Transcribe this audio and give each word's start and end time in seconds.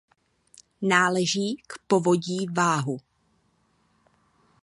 Náleží 0.81 1.55
k 1.67 1.73
povodí 1.87 2.45
Váhu. 2.47 2.97